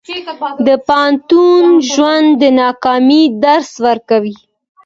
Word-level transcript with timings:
د 0.65 0.69
پوهنتون 0.87 1.65
ژوند 1.91 2.27
د 2.41 2.43
ناکامۍ 2.61 3.23
درس 3.43 3.71
ورکوي. 3.85 4.35